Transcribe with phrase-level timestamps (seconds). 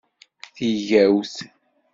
[0.55, 1.33] Tigawt!